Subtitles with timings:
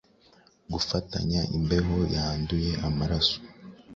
[0.73, 3.37] Gufatanya imbeho yanduye amaraso